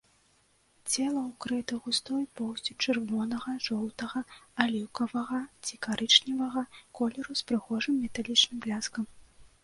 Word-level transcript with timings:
Цела 0.91 1.21
ўкрыта 1.23 1.75
густой 1.87 2.23
поўсцю 2.39 2.71
чырвонага, 2.85 3.51
жоўтага, 3.65 4.19
аліўкавага 4.65 5.41
ці 5.67 5.79
карычневага 5.87 6.63
колеру 7.01 7.37
з 7.43 7.47
прыгожым 7.51 7.93
металічным 8.07 8.57
бляскам. 8.67 9.03